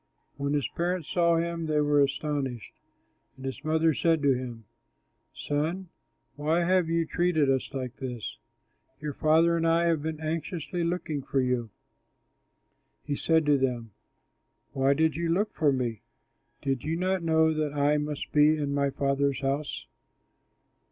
[0.35, 2.73] When his parents saw him, they were astonished;
[3.35, 4.65] and his mother said to him,
[5.31, 5.89] "Son,
[6.35, 8.39] why have you treated us like this?
[8.99, 11.69] Your father and I have been anxiously looking for you."
[13.03, 13.91] He said to them,
[14.73, 16.01] "Why did you look for me?
[16.63, 19.85] Did you not know that I must be in my Father's house?"